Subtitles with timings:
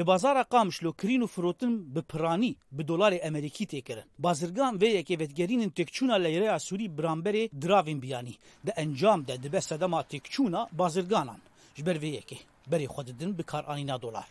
[0.00, 4.08] Li bazara qamiş lokrîn û firotin bi piranî bi dolarê Amerîkî têkirin.
[4.18, 8.34] Bazirgan vê yekê vedgerînin têkçûna leyreya Sûrî biramberê diravên biyanî
[8.66, 11.36] di encam de dibe sedema têkçûna bazirganan
[11.74, 12.38] ji ber vê yekê
[12.70, 14.26] berê xwe didin bi karanîna dolar.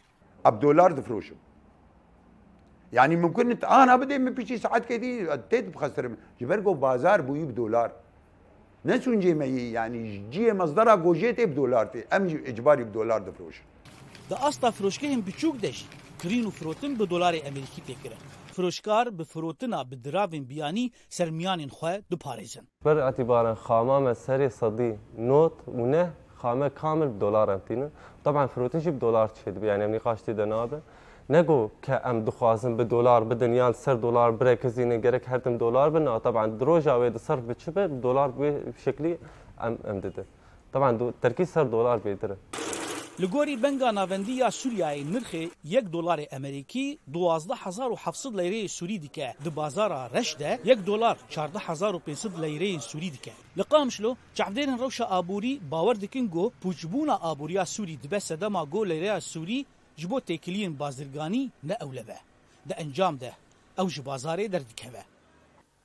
[0.45, 1.37] Ab ah, dolar difroşim.
[2.97, 6.05] يعني ممكن انت انا بدي من بيشي ساعات كذي اديت بخسر
[6.41, 7.89] جبرقو بازار بوي بدولار
[8.89, 9.49] نسون جيمي
[9.79, 10.01] يعني
[10.33, 13.55] جي مصدرها جوجيتي بدولارتي ام اجباري بدولار دفروش
[14.31, 15.85] د استا فروشکهên biçûk de jî
[16.21, 18.21] kirîn û firotin bi dolarê Amerîkî tê kirin.
[18.55, 22.63] Firoşkar bi firotina bi diravên biyanî sermiyanên xwe diparêzin.
[22.85, 26.07] Ber etîbaran xama me serê sedî not û neh
[26.43, 27.89] xame kamil bi dolaran tînin.
[28.23, 30.77] Taban firotin jî bi dolar çêdibe yani Emrîka ji tê de nabe.
[31.35, 35.55] نگو که ام دخوازم به دلار بدن یا سر دلار بره کزینه گرک هر دم
[35.63, 38.47] دلار بنا طبعا دروجا و صرف بچبه دلار به
[38.85, 39.11] شکلی
[39.65, 40.23] ام ام دده
[40.73, 40.89] طبعا
[41.23, 42.35] ترکی سر دلار بیتره
[43.23, 45.43] لګوري بنګا ناوندیا سوریای نرخي
[45.79, 46.83] 1 دلار امریکي
[47.17, 54.11] 12700 لیره سوري دیکه د بازار رشده 1 دلار 14500 لیره سوري دیکه لقام شلو
[54.37, 59.59] چعبدين روشه ابوري باور دکنګو پوجبونه ابوريا سوري د بس دما ګول لیره سوري
[60.01, 62.17] جبو تکلین بازرګانی نه اولبه
[62.69, 63.31] د انجام ده
[63.79, 65.03] او ج بازارې در دکوه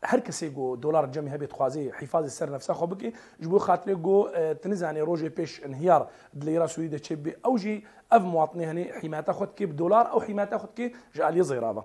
[0.06, 4.28] هر کسی گو دلار جمعی هبید خوازی حفاظ سر نفسه خو بکی جبو خاطر گو
[4.62, 6.08] تنزانی روج پیش انهیار
[6.41, 10.70] دلیرا سویده چه بی اوجی اف مواطنی هنی حمایت خود کی بدولار او حمایت خود
[10.77, 11.83] کی جالی زیرابه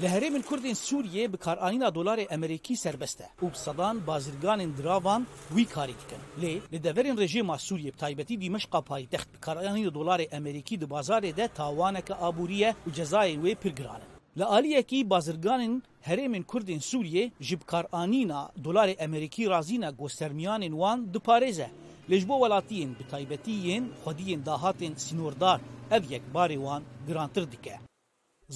[0.00, 5.92] لهره من کردین سوریه به کارانینا دلار امریکی سربسته او صدان بازرگان دراوان وی کاری
[5.92, 12.02] کن لی لدورین رژیم سوریه تایبتی دمشق پایتخت کارانینا دلار امریکی د بازار ده تاوانه
[12.02, 15.74] که ابوریه و جزای وی پرگرانه Li aliyekî bazirganên
[16.06, 21.68] herêmên Kurdên Sûriyê ji bikaranîna dolarê Amerîkî razîna gostermiyanên wan diparêze.
[22.10, 25.58] Lê ji bo welatiyên bi taybetiyên xwediyên dahatên sînordar
[25.96, 27.76] ev yekbarê wan girantir dike.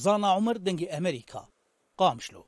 [0.02, 1.42] Zana Umer dengê Amerîka.
[2.00, 2.42] Qamşlo.